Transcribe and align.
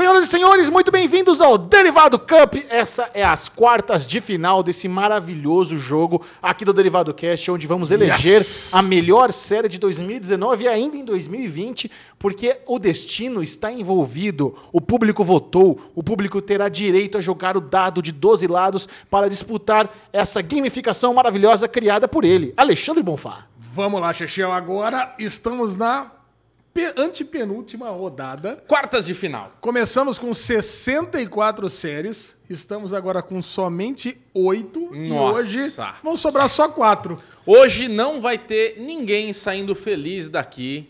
Senhoras 0.00 0.24
e 0.24 0.28
senhores, 0.28 0.70
muito 0.70 0.90
bem-vindos 0.90 1.42
ao 1.42 1.58
Derivado 1.58 2.18
Cup. 2.18 2.54
Essa 2.70 3.10
é 3.12 3.22
as 3.22 3.50
quartas 3.50 4.06
de 4.06 4.18
final 4.18 4.62
desse 4.62 4.88
maravilhoso 4.88 5.76
jogo 5.76 6.24
aqui 6.40 6.64
do 6.64 6.72
Derivado 6.72 7.12
Cast, 7.12 7.50
onde 7.50 7.66
vamos 7.66 7.90
eleger 7.90 8.38
Yes! 8.38 8.72
a 8.72 8.80
melhor 8.80 9.30
série 9.30 9.68
de 9.68 9.78
2019 9.78 10.64
e 10.64 10.68
ainda 10.68 10.96
em 10.96 11.04
2020, 11.04 11.90
porque 12.18 12.58
o 12.66 12.78
destino 12.78 13.42
está 13.42 13.70
envolvido. 13.70 14.56
O 14.72 14.80
público 14.80 15.22
votou, 15.22 15.78
o 15.94 16.02
público 16.02 16.40
terá 16.40 16.70
direito 16.70 17.18
a 17.18 17.20
jogar 17.20 17.54
o 17.54 17.60
dado 17.60 18.00
de 18.00 18.10
12 18.10 18.46
lados 18.46 18.88
para 19.10 19.28
disputar 19.28 19.86
essa 20.10 20.40
gamificação 20.40 21.12
maravilhosa 21.12 21.68
criada 21.68 22.08
por 22.08 22.24
ele, 22.24 22.54
Alexandre 22.56 23.02
Bonfá. 23.02 23.44
Vamos 23.58 24.00
lá, 24.00 24.14
Chechel. 24.14 24.50
Agora 24.50 25.14
estamos 25.18 25.76
na 25.76 26.10
antepenúltima 26.96 27.90
rodada. 27.90 28.62
Quartas 28.66 29.06
de 29.06 29.14
final. 29.14 29.52
Começamos 29.60 30.18
com 30.18 30.32
64 30.32 31.68
séries. 31.68 32.34
Estamos 32.48 32.92
agora 32.92 33.22
com 33.22 33.40
somente 33.42 34.20
8. 34.32 34.94
E 34.94 35.08
Nossa. 35.08 35.38
hoje 35.38 35.72
vão 36.02 36.16
sobrar 36.16 36.48
só 36.48 36.68
4. 36.68 37.20
Hoje 37.46 37.88
não 37.88 38.20
vai 38.20 38.38
ter 38.38 38.78
ninguém 38.78 39.32
saindo 39.32 39.74
feliz 39.74 40.28
daqui, 40.28 40.88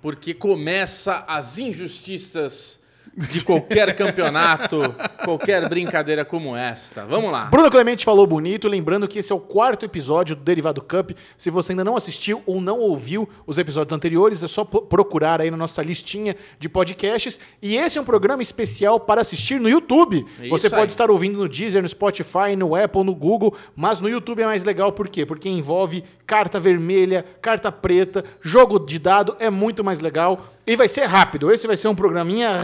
porque 0.00 0.32
começa 0.32 1.24
as 1.26 1.58
injustiças 1.58 2.80
de 3.18 3.44
qualquer 3.44 3.96
campeonato, 3.96 4.78
qualquer 5.24 5.68
brincadeira 5.68 6.24
como 6.24 6.54
esta. 6.56 7.04
Vamos 7.04 7.32
lá. 7.32 7.46
Bruno 7.46 7.70
Clemente 7.70 8.04
falou 8.04 8.26
bonito, 8.26 8.68
lembrando 8.68 9.08
que 9.08 9.18
esse 9.18 9.32
é 9.32 9.34
o 9.34 9.40
quarto 9.40 9.84
episódio 9.84 10.36
do 10.36 10.42
Derivado 10.42 10.80
Cup. 10.80 11.10
Se 11.36 11.50
você 11.50 11.72
ainda 11.72 11.82
não 11.84 11.96
assistiu 11.96 12.42
ou 12.46 12.60
não 12.60 12.78
ouviu 12.78 13.28
os 13.46 13.58
episódios 13.58 13.94
anteriores, 13.94 14.42
é 14.42 14.48
só 14.48 14.64
pro- 14.64 14.82
procurar 14.82 15.40
aí 15.40 15.50
na 15.50 15.56
nossa 15.56 15.82
listinha 15.82 16.36
de 16.58 16.68
podcasts. 16.68 17.40
E 17.60 17.76
esse 17.76 17.98
é 17.98 18.00
um 18.00 18.04
programa 18.04 18.40
especial 18.42 19.00
para 19.00 19.20
assistir 19.20 19.60
no 19.60 19.68
YouTube. 19.68 20.24
Isso 20.40 20.48
você 20.48 20.70
pode 20.70 20.82
aí. 20.82 20.88
estar 20.88 21.10
ouvindo 21.10 21.38
no 21.38 21.48
Deezer, 21.48 21.82
no 21.82 21.88
Spotify, 21.88 22.54
no 22.56 22.74
Apple, 22.76 23.02
no 23.02 23.14
Google, 23.14 23.54
mas 23.74 24.00
no 24.00 24.08
YouTube 24.08 24.42
é 24.42 24.46
mais 24.46 24.62
legal 24.62 24.92
por 24.92 25.08
quê? 25.08 25.26
Porque 25.26 25.48
envolve 25.48 26.04
carta 26.26 26.60
vermelha, 26.60 27.24
carta 27.42 27.72
preta, 27.72 28.22
jogo 28.40 28.78
de 28.78 28.98
dado, 28.98 29.34
é 29.40 29.50
muito 29.50 29.82
mais 29.82 30.00
legal 30.00 30.40
e 30.66 30.76
vai 30.76 30.88
ser 30.88 31.04
rápido. 31.06 31.50
Esse 31.50 31.66
vai 31.66 31.76
ser 31.76 31.88
um 31.88 31.94
programinha 31.94 32.60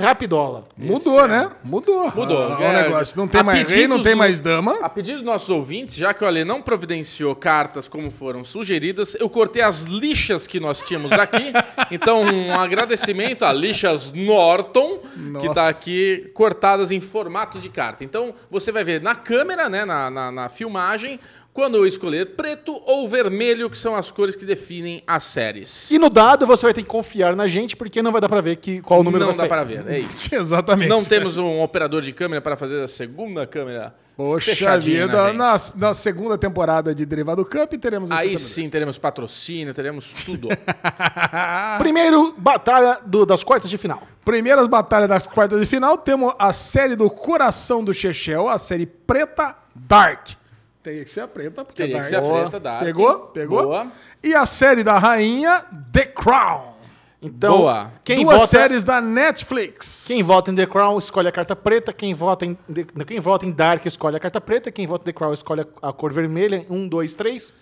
Mudou, 0.76 1.28
né? 1.28 1.50
Mudou. 1.62 2.12
Mudou. 2.14 2.52
Ah, 2.52 2.62
É, 2.62 2.68
o 2.68 2.82
negócio. 2.84 3.16
Não 3.16 3.28
tem 3.28 3.42
mais 3.42 3.72
rei, 3.72 3.86
não 3.86 4.02
tem 4.02 4.14
mais 4.14 4.40
dama. 4.40 4.78
A 4.82 4.88
pedido 4.88 5.18
dos 5.18 5.26
nossos 5.26 5.50
ouvintes, 5.50 5.94
já 5.96 6.12
que 6.12 6.24
o 6.24 6.26
Ale 6.26 6.44
não 6.44 6.62
providenciou 6.62 7.34
cartas 7.34 7.88
como 7.88 8.10
foram 8.10 8.44
sugeridas, 8.44 9.14
eu 9.16 9.28
cortei 9.28 9.62
as 9.62 9.82
lixas 9.82 10.46
que 10.46 10.60
nós 10.60 10.80
tínhamos 10.80 11.12
aqui. 11.12 11.52
então, 11.90 12.22
um 12.22 12.52
agradecimento 12.52 13.44
a 13.44 13.52
lixas 13.52 14.12
Norton, 14.12 14.98
que 15.40 15.46
está 15.46 15.66
Nossa. 15.66 15.68
aqui 15.68 16.30
cortadas 16.34 16.90
em 16.90 17.00
formato 17.00 17.58
de 17.58 17.68
carta. 17.68 18.04
Então, 18.04 18.34
você 18.50 18.72
vai 18.72 18.84
ver 18.84 19.00
na 19.00 19.14
câmera, 19.14 19.68
né, 19.68 19.84
na, 19.84 20.10
na, 20.10 20.30
na 20.30 20.48
filmagem, 20.48 21.18
quando 21.54 21.76
eu 21.76 21.86
escolher 21.86 22.34
preto 22.34 22.82
ou 22.84 23.08
vermelho, 23.08 23.70
que 23.70 23.78
são 23.78 23.94
as 23.94 24.10
cores 24.10 24.34
que 24.36 24.44
definem 24.44 25.02
as 25.06 25.22
séries. 25.22 25.88
E 25.90 25.98
no 25.98 26.10
dado 26.10 26.46
você 26.46 26.66
vai 26.66 26.74
ter 26.74 26.82
que 26.82 26.88
confiar 26.88 27.34
na 27.36 27.46
gente, 27.46 27.76
porque 27.76 28.02
não 28.02 28.10
vai 28.12 28.20
dar 28.20 28.28
pra 28.28 28.40
ver 28.42 28.56
que, 28.56 28.82
qual 28.82 29.00
o 29.00 29.04
número 29.04 29.20
não 29.24 29.32
vai 29.32 29.36
dá 29.36 29.40
sair. 29.42 29.48
para 29.48 29.62
ver, 29.64 29.84
é 29.88 30.00
isso. 30.00 30.16
Exatamente. 30.34 30.88
Não 30.88 31.02
temos 31.02 31.38
um 31.38 31.62
operador 31.62 32.02
de 32.02 32.12
câmera 32.12 32.42
para 32.42 32.56
fazer 32.56 32.82
a 32.82 32.88
segunda 32.88 33.46
câmera 33.46 33.94
Poxa 34.16 34.50
fechadinha 34.50 35.06
vida, 35.06 35.32
na 35.32 35.54
na, 35.54 35.60
na 35.76 35.94
segunda 35.94 36.36
temporada 36.38 36.94
de 36.94 37.04
Derivado 37.06 37.44
Cup 37.44 37.72
teremos 37.80 38.10
Aí 38.12 38.18
também. 38.30 38.36
sim 38.36 38.68
teremos 38.68 38.98
patrocínio, 38.98 39.72
teremos 39.74 40.10
tudo. 40.24 40.48
Primeiro, 41.78 42.34
batalha 42.38 42.98
do- 43.06 43.26
das 43.26 43.42
quartas 43.44 43.70
de 43.70 43.78
final. 43.78 44.02
Primeiras 44.24 44.66
batalhas 44.66 45.08
das 45.08 45.26
quartas 45.26 45.60
de 45.60 45.66
final, 45.66 45.96
temos 45.98 46.32
a 46.38 46.52
série 46.52 46.96
do 46.96 47.10
Coração 47.10 47.84
do 47.84 47.92
Chechel, 47.92 48.48
a 48.48 48.58
série 48.58 48.86
Preta 48.86 49.56
Dark. 49.74 50.28
Teria 50.84 51.02
que 51.02 51.08
ser 51.10 51.20
a 51.22 51.26
preta, 51.28 51.64
porque 51.64 51.82
Teria 51.82 51.96
é 51.96 52.00
que 52.02 52.10
Dark. 52.10 52.24
ser 52.24 52.30
a 52.30 52.40
preta 52.42 52.60
da 52.60 52.78
Pegou? 52.78 53.20
Pegou? 53.32 53.62
Boa. 53.62 53.90
E 54.22 54.34
a 54.34 54.44
série 54.44 54.84
da 54.84 54.98
rainha, 54.98 55.64
The 55.90 56.04
Crown. 56.04 56.74
Então, 57.22 57.56
Boa. 57.56 57.90
quem 58.04 58.22
Duas 58.22 58.36
vota, 58.36 58.46
séries 58.48 58.84
da 58.84 59.00
Netflix. 59.00 60.04
quem 60.06 60.22
vota 60.22 60.50
em 60.50 60.54
The 60.54 60.66
Crown 60.66 60.98
escolhe 60.98 61.26
a 61.26 61.32
carta 61.32 61.56
preta, 61.56 61.90
quem 61.90 62.12
vota 62.12 62.44
em, 62.44 62.52
The- 62.54 62.84
quem 63.06 63.18
vota 63.18 63.46
em 63.46 63.50
Dark 63.50 63.86
escolhe 63.86 64.14
a 64.14 64.20
carta 64.20 64.42
preta, 64.42 64.70
quem 64.70 64.86
vota 64.86 65.04
em 65.04 65.06
The 65.06 65.12
Crown 65.18 65.32
escolhe 65.32 65.62
a, 65.82 65.88
a 65.88 65.90
cor 65.92 66.12
vermelha. 66.12 66.66
Um, 66.68 66.86
dois, 66.86 67.14
três. 67.14 67.54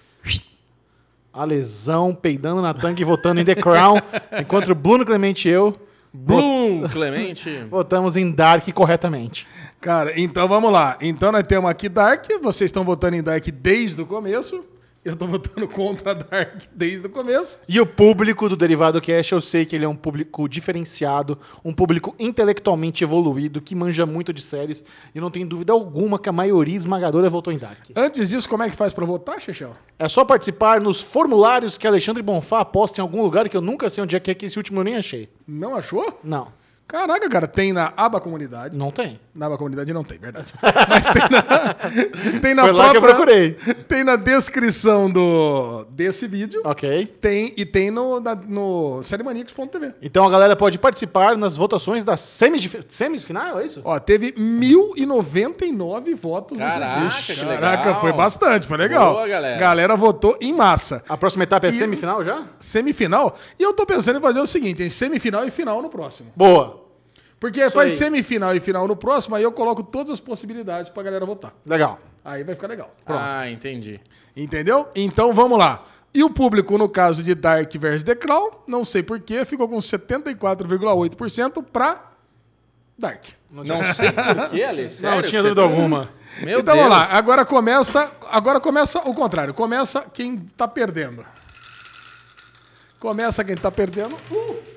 A 1.32 1.44
lesão, 1.44 2.12
peidando 2.12 2.61
na 2.61 2.75
tanque 2.75 3.03
e 3.03 3.05
votando 3.05 3.41
em 3.41 3.44
The 3.44 3.55
Crown, 3.55 3.99
enquanto 4.38 4.69
o 4.71 4.75
Bruno 4.75 5.06
Clemente 5.06 5.49
e 5.49 5.53
eu 5.53 5.72
Bloom, 6.12 6.89
Clemente. 6.89 7.65
votamos 7.71 8.17
em 8.17 8.31
Dark 8.31 8.69
corretamente. 8.73 9.47
Cara, 9.81 10.19
então 10.19 10.47
vamos 10.47 10.71
lá. 10.71 10.97
Então 11.00 11.33
nós 11.33 11.43
temos 11.43 11.71
aqui 11.71 11.89
Dark. 11.89 12.27
Vocês 12.43 12.69
estão 12.69 12.84
votando 12.84 13.17
em 13.17 13.23
Dark 13.23 13.45
desde 13.47 14.03
o 14.03 14.06
começo. 14.06 14.65
Eu 15.04 15.16
tô 15.16 15.26
votando 15.26 15.66
contra 15.66 16.14
Dark 16.14 16.62
desde 16.72 17.08
o 17.08 17.10
começo. 17.10 17.58
E 17.68 17.80
o 17.80 17.86
público 17.86 18.48
do 18.48 18.56
Derivado 18.56 19.00
Cash, 19.00 19.32
eu 19.32 19.40
sei 19.40 19.66
que 19.66 19.74
ele 19.74 19.84
é 19.84 19.88
um 19.88 19.96
público 19.96 20.48
diferenciado, 20.48 21.36
um 21.64 21.72
público 21.72 22.14
intelectualmente 22.20 23.02
evoluído, 23.02 23.60
que 23.60 23.74
manja 23.74 24.06
muito 24.06 24.32
de 24.32 24.40
séries, 24.40 24.84
e 25.12 25.20
não 25.20 25.28
tenho 25.28 25.48
dúvida 25.48 25.72
alguma 25.72 26.20
que 26.20 26.28
a 26.28 26.32
maioria 26.32 26.76
esmagadora 26.76 27.28
votou 27.28 27.52
em 27.52 27.58
Dark. 27.58 27.78
Antes 27.96 28.28
disso, 28.28 28.48
como 28.48 28.62
é 28.62 28.70
que 28.70 28.76
faz 28.76 28.92
pra 28.92 29.04
votar, 29.04 29.40
Chechel? 29.40 29.74
É 29.98 30.08
só 30.08 30.24
participar 30.24 30.80
nos 30.80 31.00
formulários 31.00 31.76
que 31.76 31.86
Alexandre 31.86 32.22
Bonfá 32.22 32.64
posta 32.64 33.00
em 33.00 33.02
algum 33.02 33.22
lugar 33.22 33.48
que 33.48 33.56
eu 33.56 33.60
nunca 33.60 33.90
sei 33.90 34.04
onde 34.04 34.14
é 34.14 34.20
que 34.20 34.30
é, 34.30 34.34
que 34.34 34.46
esse 34.46 34.56
último 34.56 34.78
eu 34.78 34.84
nem 34.84 34.94
achei. 34.94 35.28
Não 35.48 35.74
achou? 35.74 36.20
Não, 36.22 36.52
Caraca, 36.86 37.26
cara, 37.26 37.48
tem 37.48 37.72
na 37.72 37.90
aba 37.96 38.20
comunidade. 38.20 38.76
não 38.76 38.90
tem. 38.90 39.19
Na 39.34 39.48
comunidade 39.56 39.94
não 39.94 40.04
tem, 40.04 40.19
verdade. 40.19 40.53
Mas 40.88 41.06
tem 41.09 41.22
na, 41.31 42.41
tem 42.41 42.54
na 42.54 42.62
Foi 42.65 42.72
lá 42.72 42.91
que 42.91 42.97
eu 42.98 43.00
procurei. 43.00 43.53
Tem 43.88 44.04
na 44.04 44.15
descrição 44.16 45.10
do, 45.10 45.87
desse 45.91 46.26
vídeo. 46.26 46.60
Ok. 46.65 47.06
Tem, 47.19 47.54
e 47.56 47.65
tem 47.65 47.91
no, 47.91 48.20
na, 48.20 48.34
no. 48.34 49.00
Então 50.03 50.26
a 50.26 50.31
galera 50.31 50.54
pode 50.54 50.78
participar 50.78 51.34
nas 51.37 51.56
votações 51.56 52.04
semis, 52.19 52.69
semifinal, 52.88 53.59
é 53.59 53.65
isso? 53.65 53.81
Ó, 53.84 53.98
teve 53.98 54.34
1099 54.37 56.14
votos. 56.14 56.59
nesse 56.59 56.70
Caraca, 56.78 57.00
vídeo. 57.00 57.34
que 57.34 57.47
Caraca, 57.47 57.94
foi 57.97 58.12
bastante, 58.12 58.66
foi 58.66 58.76
legal. 58.76 59.14
Boa, 59.14 59.26
galera. 59.28 59.59
Galera 59.59 59.97
votou 59.97 60.37
em 60.43 60.53
massa. 60.53 61.03
A 61.09 61.16
próxima 61.16 61.44
etapa 61.44 61.66
é 61.66 61.70
E- 61.70 61.72
semifinal 61.72 62.22
já? 62.22 62.43
Semifinal. 62.59 63.34
E 63.59 63.62
eu 63.62 63.72
tô 63.72 63.87
pensando 63.87 64.19
em 64.19 64.22
fazer 64.22 64.41
o 64.41 64.47
seguinte, 64.47 64.82
em 64.82 64.91
semifinal 64.91 65.47
e 65.47 65.50
final 65.50 65.81
no 65.81 65.88
próximo. 65.88 66.31
Boa. 66.37 66.81
Porque 67.42 67.69
faz 67.70 67.91
aí. 67.91 67.98
semifinal 67.98 68.54
e 68.54 68.60
final 68.60 68.86
no 68.86 68.94
próximo, 68.94 69.34
aí 69.34 69.42
eu 69.42 69.50
coloco 69.50 69.82
todas 69.82 70.10
as 70.12 70.20
possibilidades 70.20 70.88
pra 70.88 71.03
galera 71.03 71.26
votar. 71.26 71.53
Legal. 71.66 71.98
Aí 72.25 72.44
vai 72.44 72.54
ficar 72.54 72.69
legal. 72.69 72.94
Ah, 73.04 73.50
entendi. 73.50 74.00
Entendeu? 74.36 74.88
Então 74.94 75.34
vamos 75.34 75.58
lá. 75.58 75.84
E 76.14 76.22
o 76.22 76.31
público, 76.31 76.78
no 76.78 76.88
caso 76.88 77.20
de 77.20 77.34
Dark 77.34 77.69
vs 77.75 78.04
The 78.04 78.14
Crown, 78.14 78.48
não 78.64 78.84
sei 78.84 79.02
porquê, 79.02 79.44
ficou 79.44 79.69
com 79.69 79.78
74,8% 79.78 81.64
pra 81.72 82.12
Dark. 82.97 83.25
Não 83.50 83.64
sei 83.92 84.12
porquê, 84.12 84.62
Ale. 84.62 84.88
Sério 84.88 85.16
não 85.16 85.22
tinha 85.25 85.42
dúvida 85.42 85.62
tá- 85.62 85.69
alguma. 85.69 86.08
Meu 86.42 86.60
então 86.60 86.76
Deus. 86.76 86.86
vamos 86.88 86.97
lá. 86.97 87.08
Agora 87.10 87.44
começa, 87.44 88.12
agora 88.31 88.60
começa 88.60 89.00
o 89.00 89.12
contrário. 89.12 89.52
Começa 89.52 90.06
quem 90.14 90.38
tá 90.56 90.69
perdendo. 90.69 91.26
Começa 93.00 93.42
quem 93.42 93.56
tá 93.56 93.69
perdendo. 93.72 94.14
Uh, 94.31 94.72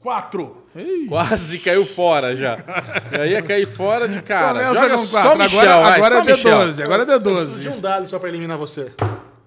quatro. 0.00 0.64
Ei. 0.74 1.06
Quase 1.06 1.58
caiu 1.58 1.84
fora 1.84 2.34
já. 2.36 2.58
Já 3.12 3.26
ia 3.26 3.42
cair 3.42 3.66
fora 3.66 4.08
de 4.08 4.22
cara. 4.22 4.60
Começa 4.60 4.74
Joga 4.82 4.96
com 4.96 5.04
só 5.04 5.20
quatro. 5.22 5.38
Michel, 5.42 5.60
agora 5.60 5.80
vai, 5.82 5.92
agora 5.94 6.10
só 6.10 6.18
é 6.18 6.32
Michel. 6.32 6.58
D12. 6.58 6.82
Agora 6.84 7.02
é 7.02 7.18
Preciso 7.18 7.60
de 7.60 7.68
D12. 7.70 7.76
um 7.76 7.80
dado 7.80 8.08
só 8.08 8.18
pra 8.18 8.28
eliminar 8.28 8.56
você. 8.58 8.92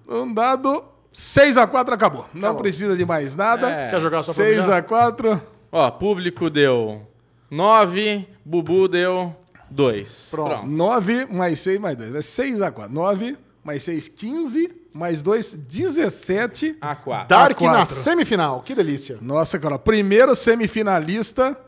Um 0.06 0.32
dado 0.32 0.84
6 1.12 1.56
a 1.56 1.66
4 1.66 1.94
acabou. 1.94 2.26
Não 2.34 2.42
Acabou. 2.48 2.62
precisa 2.62 2.96
de 2.96 3.04
mais 3.06 3.34
nada. 3.36 3.70
É. 3.70 3.88
Quer 3.88 4.00
jogar 4.00 4.22
só 4.22 4.34
pra 4.34 4.44
6 4.44 4.58
humilhar? 4.60 4.78
a 4.78 4.82
4. 4.82 5.42
Ó, 5.72 5.90
público 5.90 6.50
deu 6.50 7.02
9, 7.50 8.28
Bubu 8.44 8.86
deu 8.86 9.34
2. 9.70 10.28
Pronto. 10.30 10.68
9 10.68 11.26
mais 11.26 11.58
6 11.60 11.78
mais 11.78 11.96
2. 11.96 12.14
É 12.14 12.22
6 12.22 12.62
a 12.62 12.70
4. 12.70 12.92
9 12.92 13.36
mais 13.64 13.82
6, 13.82 14.08
15. 14.08 14.70
Mais 14.94 15.22
2, 15.22 15.54
17. 15.54 16.76
A4. 16.80 17.26
Dark 17.26 17.58
quatro. 17.58 17.78
na 17.78 17.84
semifinal. 17.84 18.62
Que 18.62 18.74
delícia. 18.76 19.18
Nossa, 19.20 19.58
cara. 19.58 19.76
Primeiro 19.76 20.34
semifinalista, 20.36 21.58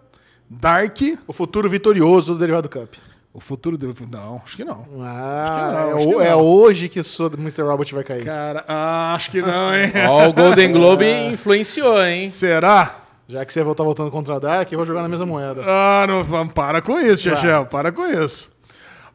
Dark. 0.49 0.97
O 1.27 1.33
futuro 1.33 1.69
vitorioso 1.69 2.35
do 2.35 2.39
Derivado 2.39 2.69
Cup. 2.69 2.95
O 3.35 3.41
futuro 3.41 3.77
do. 3.77 3.95
Não, 4.11 4.41
acho 4.45 4.57
que 4.57 4.65
não. 4.65 4.87
Ah, 5.03 5.51
que 5.53 5.61
não, 5.61 5.79
é, 5.79 5.93
acho 5.93 6.09
que 6.09 6.15
é 6.23 6.31
não. 6.31 6.41
hoje 6.41 6.89
que 6.89 7.01
o 7.01 7.05
Mr. 7.37 7.63
Robot 7.63 7.95
vai 7.95 8.05
cair. 8.05 8.25
Cara, 8.25 8.65
ah, 8.67 9.15
acho 9.15 9.31
que 9.31 9.43
não, 9.43 9.77
hein? 9.77 9.93
Ó, 10.09 10.29
o 10.29 10.33
Golden 10.33 10.73
Globe 10.73 11.05
influenciou, 11.33 12.03
hein? 12.03 12.31
Será? 12.31 12.95
Já 13.29 13.45
que 13.45 13.53
você 13.53 13.63
vai 13.63 13.73
estar 13.73 13.85
voltando 13.85 14.11
contra 14.11 14.37
a 14.37 14.39
Dark, 14.39 14.71
eu 14.71 14.79
vou 14.79 14.87
jogar 14.87 15.03
na 15.03 15.09
mesma 15.09 15.27
moeda. 15.27 15.63
Ah, 15.67 16.07
não, 16.07 16.47
para 16.49 16.81
com 16.81 16.99
isso, 16.99 17.25
Chechel. 17.25 17.67
Para 17.67 17.91
com 17.91 18.07
isso. 18.07 18.56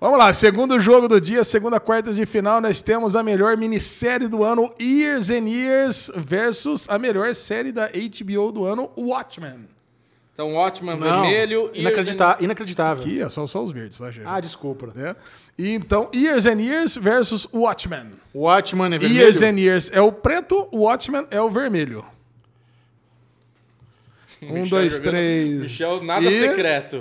Vamos 0.04 0.18
lá, 0.18 0.34
segundo 0.34 0.80
jogo 0.80 1.08
do 1.08 1.22
dia, 1.22 1.44
segunda 1.44 1.80
quarta 1.80 2.12
de 2.12 2.26
final, 2.26 2.60
nós 2.60 2.82
temos 2.82 3.16
a 3.16 3.22
melhor 3.22 3.56
minissérie 3.56 4.28
do 4.28 4.44
ano, 4.44 4.74
Years 4.82 5.30
and 5.30 5.48
Years, 5.48 6.12
versus 6.16 6.90
a 6.90 6.98
melhor 6.98 7.36
série 7.36 7.72
da 7.72 7.88
HBO 7.88 8.52
do 8.52 8.66
ano, 8.66 8.90
Watchmen. 8.98 9.70
Então, 10.34 10.54
Watchman 10.56 10.96
Não, 10.98 11.22
vermelho 11.22 11.70
e 11.72 11.82
inacredita- 11.82 12.38
inacreditável. 12.40 13.04
Aqui 13.04 13.22
é 13.22 13.30
só, 13.30 13.46
só 13.46 13.64
os 13.64 13.72
verdes, 13.72 14.00
tá, 14.00 14.10
gente? 14.10 14.26
Ah, 14.26 14.40
desculpa. 14.40 14.88
Né? 14.96 15.16
E 15.56 15.70
então, 15.76 16.10
Years 16.16 16.48
and 16.48 16.60
Years 16.62 16.96
versus 16.98 17.48
Watchmen. 17.54 18.14
Watchman 18.34 18.96
é 18.96 18.98
vermelho. 18.98 19.22
Years 19.22 19.44
and 19.44 19.60
Years 19.60 19.92
é 19.94 20.02
o 20.02 20.12
preto, 20.12 20.68
Watchmen 20.74 21.28
é 21.30 21.40
o 21.40 21.50
vermelho. 21.50 22.04
Um, 24.44 24.54
Michel 24.54 24.70
dois, 24.70 24.92
jogando- 24.94 25.10
três. 25.12 25.60
Michel, 25.60 26.04
nada 26.04 26.26
e... 26.26 26.32
secreto. 26.40 27.00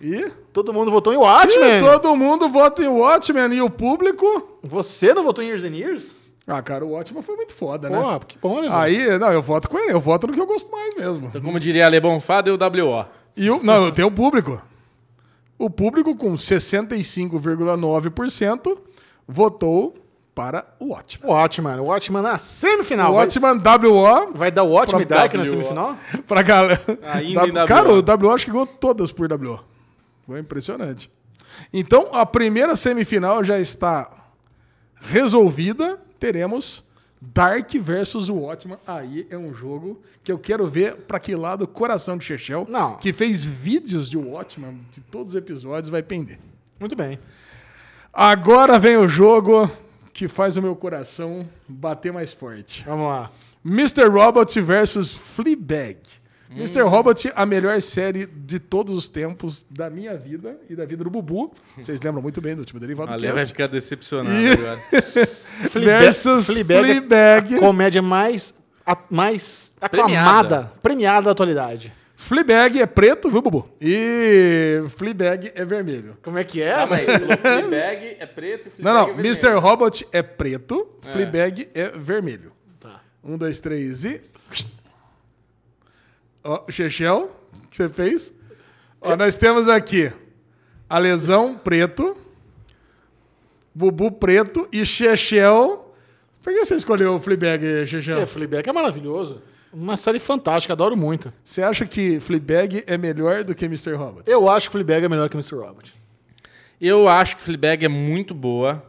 E... 0.00 0.30
Todo 0.52 0.72
mundo 0.72 0.90
votou 0.90 1.12
em 1.12 1.16
Watchmen. 1.16 1.78
E 1.78 1.80
todo 1.80 2.16
mundo 2.16 2.48
vota 2.48 2.82
em 2.82 2.88
Watchmen 2.88 3.52
e 3.54 3.60
o 3.60 3.68
público. 3.70 4.58
Você 4.62 5.12
não 5.12 5.22
votou 5.22 5.44
em 5.44 5.48
Years 5.48 5.64
and 5.64 5.76
Years? 5.76 6.12
Ah, 6.46 6.62
cara, 6.62 6.84
o 6.84 6.90
Watchmen 6.90 7.22
foi 7.22 7.36
muito 7.36 7.54
foda, 7.54 7.90
né? 7.90 7.98
Porra, 7.98 8.20
que 8.20 8.38
bom, 8.38 8.60
né? 8.60 8.68
Aí, 8.70 9.18
não, 9.18 9.32
eu 9.32 9.42
voto 9.42 9.68
com 9.68 9.76
ele, 9.78 9.92
eu 9.92 10.00
voto 10.00 10.26
no 10.28 10.32
que 10.32 10.40
eu 10.40 10.46
gosto 10.46 10.70
mais 10.70 10.94
mesmo. 10.94 11.26
Então, 11.26 11.42
como 11.42 11.58
diria 11.58 11.86
Ale 11.86 11.98
Bonfá, 12.00 12.40
deu 12.40 12.54
WO. 12.54 13.04
E 13.36 13.50
o, 13.50 13.60
não, 13.62 13.90
tem 13.90 14.04
o 14.04 14.10
público. 14.10 14.62
O 15.58 15.68
público, 15.68 16.14
com 16.14 16.34
65,9%, 16.34 18.78
votou 19.26 19.94
para 20.34 20.66
o 20.78 20.88
Watchmen. 20.90 21.30
Watchman. 21.30 21.80
Watchman 21.80 22.22
na 22.22 22.36
semifinal. 22.38 23.10
O 23.10 23.14
Vai- 23.14 23.24
Watchmen 23.24 23.52
WO 23.54 24.32
Vai, 24.34 24.50
dar 24.50 24.62
Watchmen 24.64 25.02
e 25.02 25.06
Pro 25.06 25.16
Dark 25.16 25.32
na 25.34 25.46
semifinal? 25.46 25.96
pra 26.26 26.42
galera. 26.42 26.78
Ainda 27.12 27.46
em 27.46 27.50
WO. 27.52 27.64
Cara, 27.66 27.88
o 27.90 28.00
WO 28.02 28.30
acho 28.34 28.44
que 28.44 28.50
ganhou 28.52 28.66
todas 28.66 29.10
por 29.10 29.32
WO. 29.32 29.58
Foi 30.26 30.40
impressionante. 30.40 31.10
Então, 31.72 32.14
a 32.14 32.26
primeira 32.26 32.74
semifinal 32.76 33.44
já 33.44 33.58
está 33.58 34.10
resolvida. 34.96 35.98
Teremos 36.18 36.84
Dark 37.20 37.70
versus 37.74 38.28
Watchman. 38.28 38.78
Aí 38.86 39.26
é 39.30 39.36
um 39.36 39.54
jogo 39.54 40.00
que 40.22 40.30
eu 40.32 40.38
quero 40.38 40.66
ver 40.66 40.96
para 41.02 41.18
que 41.18 41.34
lado 41.34 41.62
o 41.64 41.68
coração 41.68 42.16
de 42.18 42.24
Chechel, 42.24 42.66
Não. 42.68 42.96
que 42.96 43.12
fez 43.12 43.44
vídeos 43.44 44.08
de 44.10 44.16
Watchman 44.18 44.80
de 44.90 45.00
todos 45.00 45.32
os 45.34 45.38
episódios, 45.38 45.88
vai 45.88 46.02
pender. 46.02 46.38
Muito 46.78 46.96
bem. 46.96 47.18
Agora 48.12 48.78
vem 48.78 48.96
o 48.96 49.08
jogo 49.08 49.70
que 50.12 50.28
faz 50.28 50.56
o 50.56 50.62
meu 50.62 50.74
coração 50.74 51.48
bater 51.68 52.12
mais 52.12 52.32
forte. 52.32 52.82
Vamos 52.84 53.06
lá. 53.06 53.30
Mr. 53.64 54.06
Robot 54.08 54.60
versus 54.60 55.16
Fleabag. 55.16 55.98
Mr. 56.50 56.82
Robot, 56.82 57.30
a 57.34 57.44
melhor 57.44 57.80
série 57.82 58.26
de 58.26 58.58
todos 58.58 58.94
os 58.94 59.08
tempos 59.08 59.64
da 59.70 59.90
minha 59.90 60.16
vida 60.16 60.58
e 60.70 60.76
da 60.76 60.84
vida 60.86 61.02
do 61.04 61.10
Bubu. 61.10 61.52
Vocês 61.76 62.00
lembram 62.00 62.22
muito 62.22 62.40
bem 62.40 62.54
do 62.54 62.60
último 62.60 62.78
derivado 62.80 63.12
Ale 63.12 63.32
vai 63.32 63.46
ficar 63.46 63.66
decepcionado 63.66 64.34
E- 64.36 64.52
agora. 64.52 64.78
Versus 65.72 66.46
Fleabag, 66.46 66.80
Fleabag. 66.84 67.58
comédia 67.58 68.00
mais, 68.02 68.54
a- 68.86 68.96
mais 69.10 69.72
aclamada, 69.80 70.72
premiada. 70.82 71.26
da 71.26 71.30
atualidade. 71.32 71.92
Fleabag 72.18 72.80
é 72.80 72.86
preto, 72.86 73.28
viu, 73.30 73.42
Bubu? 73.42 73.68
E 73.80 74.82
Fleabag 74.96 75.52
é 75.54 75.64
vermelho. 75.64 76.16
Como 76.22 76.38
é 76.38 76.44
que 76.44 76.62
é? 76.62 76.72
Ah, 76.72 76.86
mas 76.88 77.04
Fleabag 77.04 78.16
é 78.18 78.26
preto 78.26 78.70
e 78.78 78.82
Não, 78.82 78.82
Fleabag 78.82 78.84
não. 78.84 79.02
é 79.02 79.06
vermelho. 79.14 79.26
Mr. 79.28 79.54
Robot 79.60 80.06
é 80.12 80.22
preto, 80.22 80.88
Fleabag 81.12 81.68
é 81.74 81.90
vermelho. 81.90 82.52
Tá. 82.80 83.00
Um, 83.22 83.36
dois, 83.36 83.60
três 83.60 84.04
e. 84.06 84.20
Ó, 86.46 86.64
o 86.68 86.70
Chechel, 86.70 87.28
o 87.64 87.68
que 87.68 87.76
você 87.76 87.88
fez? 87.88 88.32
Ó, 89.00 89.16
nós 89.16 89.36
temos 89.36 89.66
aqui 89.66 90.12
a 90.88 90.96
lesão 90.96 91.56
preto, 91.56 92.16
Bubu 93.74 94.12
preto 94.12 94.68
e 94.72 94.86
Chechel. 94.86 95.92
Por 96.44 96.52
que 96.52 96.64
você 96.64 96.76
escolheu 96.76 97.16
o 97.16 97.20
Fleabag, 97.20 97.84
Chechel? 97.84 98.20
É, 98.20 98.26
Fleabag 98.26 98.68
é 98.68 98.72
maravilhoso. 98.72 99.42
Uma 99.72 99.96
série 99.96 100.20
fantástica, 100.20 100.72
adoro 100.72 100.96
muito. 100.96 101.32
Você 101.42 101.62
acha 101.62 101.84
que 101.84 102.20
Fleabag 102.20 102.84
é 102.86 102.96
melhor 102.96 103.42
do 103.42 103.52
que 103.52 103.64
Mr. 103.64 103.94
Robot? 103.94 104.22
Eu 104.30 104.48
acho 104.48 104.68
que 104.68 104.72
Fleabag 104.72 105.04
é 105.04 105.08
melhor 105.08 105.28
que 105.28 105.36
Mr. 105.36 105.56
Robot. 105.56 105.92
Eu 106.80 107.08
acho 107.08 107.36
que 107.36 107.42
Fleabag 107.42 107.84
é 107.84 107.88
muito 107.88 108.32
boa. 108.32 108.82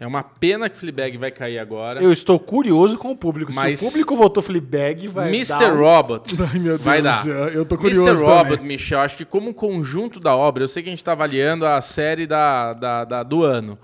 É 0.00 0.06
uma 0.06 0.22
pena 0.22 0.70
que 0.70 0.78
Fleabag 0.78 1.18
vai 1.18 1.30
cair 1.30 1.58
agora. 1.58 2.02
Eu 2.02 2.10
estou 2.10 2.40
curioso 2.40 2.96
com 2.96 3.10
o 3.10 3.16
público. 3.16 3.52
Mas- 3.54 3.78
Se 3.80 3.84
o 3.84 3.88
público 3.90 4.16
votou 4.16 4.42
Fleabag, 4.42 5.06
vai 5.08 5.28
Mr. 5.28 5.58
dar... 5.58 5.74
um- 5.74 5.78
Robot 5.78 6.34
Ai, 6.52 6.58
meu 6.58 6.72
Deus 6.78 6.80
vai 6.80 7.02
dar. 7.02 7.26
eu 7.26 7.66
tô 7.66 7.76
curioso 7.76 8.08
Mr. 8.08 8.20
também. 8.24 8.36
Robot, 8.50 8.62
Michel, 8.64 9.00
acho 9.00 9.16
que 9.18 9.26
como 9.26 9.52
conjunto 9.52 10.18
da 10.18 10.34
obra, 10.34 10.64
eu 10.64 10.68
sei 10.68 10.82
que 10.82 10.88
a 10.88 10.92
gente 10.92 11.00
está 11.00 11.12
avaliando 11.12 11.66
a 11.66 11.80
série 11.82 12.26
da, 12.26 12.72
da- 12.72 13.04
da- 13.04 13.22
do 13.22 13.44
ano, 13.44 13.78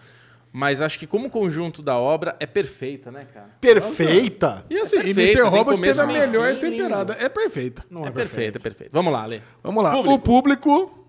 mas 0.50 0.80
acho 0.80 0.98
que 0.98 1.06
como 1.06 1.28
conjunto 1.28 1.82
da 1.82 1.96
obra 1.98 2.34
é 2.40 2.46
perfeita, 2.46 3.10
né, 3.12 3.26
cara? 3.32 3.50
E 3.54 3.60
Perfeita. 3.60 4.64
assim, 4.70 4.96
É 4.96 5.00
e 5.00 5.14
perfeito, 5.14 5.20
Mr. 5.20 5.42
Robot 5.42 5.80
teve 5.82 6.00
a 6.00 6.06
melhor 6.06 6.52
fim, 6.54 6.58
temperada. 6.60 7.14
É 7.20 7.28
perfeita. 7.28 7.84
Não 7.90 8.06
é 8.06 8.10
perfeito, 8.10 8.56
é 8.56 8.60
perfeito. 8.62 8.90
Vamos 8.90 9.12
lá, 9.12 9.26
Lê. 9.26 9.40
Vamos 9.62 9.84
lá. 9.84 9.90
Público. 9.92 10.14
O 10.14 10.18
público, 10.18 11.05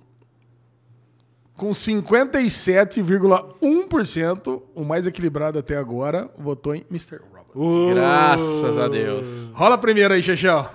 com 1.58 1.72
57,1%, 1.72 4.62
o 4.76 4.86
mais 4.86 5.08
equilibrado 5.08 5.58
até 5.60 5.76
agora, 5.76 6.30
votou 6.38 6.76
em 6.76 6.86
Mr. 6.90 7.18
Robot. 7.18 7.48
Uh. 7.56 7.94
Graças 7.96 8.78
a 8.78 8.88
Deus. 8.88 9.52
Rola 9.54 9.78
primeiro 9.78 10.14
aí, 10.14 10.22
Chechel. 10.22 10.70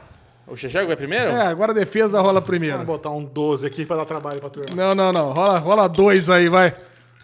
O 0.46 0.56
Chechego 0.56 0.88
vai 0.88 0.96
primeiro? 0.96 1.30
É, 1.30 1.46
agora 1.46 1.70
a 1.70 1.74
defesa 1.74 2.20
rola 2.20 2.34
Vamos 2.34 2.48
primeiro. 2.48 2.84
botar 2.84 3.10
um 3.10 3.24
12 3.24 3.64
aqui 3.64 3.86
pra 3.86 3.96
dar 3.96 4.04
trabalho 4.04 4.40
pra 4.40 4.50
turma. 4.50 4.74
Não, 4.74 4.92
não, 4.94 5.12
não. 5.12 5.32
Rola, 5.32 5.58
rola 5.58 5.88
dois 5.88 6.28
aí, 6.28 6.48
vai. 6.48 6.74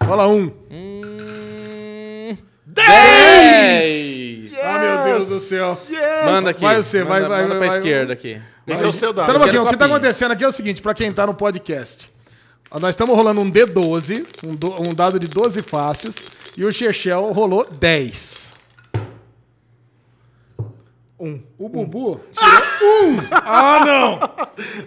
Rola 0.00 0.28
um. 0.28 0.52
Hum... 0.70 2.36
10! 2.64 4.52
10! 4.52 4.58
Ah, 4.62 4.78
meu 4.78 5.02
Deus 5.12 5.28
do 5.28 5.38
céu. 5.40 5.76
Manda 6.24 6.50
aqui. 6.50 6.60
Vai 6.60 6.76
você, 6.76 7.02
vai, 7.02 7.22
manda, 7.22 7.28
vai, 7.28 7.42
Manda 7.42 7.58
vai, 7.58 7.58
pra 7.58 7.68
vai. 7.68 7.78
esquerda 7.78 8.12
aqui. 8.12 8.40
Esse 8.66 8.84
é 8.84 8.86
o 8.86 8.92
seu 8.92 9.12
dado. 9.12 9.30
Então, 9.30 9.64
o 9.64 9.68
que 9.68 9.76
tá 9.76 9.86
acontecendo 9.86 10.30
aqui 10.32 10.44
é 10.44 10.48
o 10.48 10.52
seguinte, 10.52 10.80
pra 10.80 10.94
quem 10.94 11.12
tá 11.12 11.26
no 11.26 11.34
podcast. 11.34 12.10
Nós 12.72 12.90
estamos 12.90 13.16
rolando 13.16 13.40
um 13.40 13.50
D12, 13.50 14.26
um, 14.46 14.54
do- 14.54 14.74
um 14.88 14.94
dado 14.94 15.18
de 15.18 15.26
12 15.26 15.62
faces, 15.62 16.28
e 16.56 16.64
o 16.64 16.70
Chechel 16.72 17.32
rolou 17.32 17.66
10. 17.70 18.48
Um. 21.18 21.42
O 21.58 21.68
Bubu 21.68 22.20
tirou 22.30 23.08
um. 23.10 23.16
Ah, 23.32 23.84
não! 23.84 24.20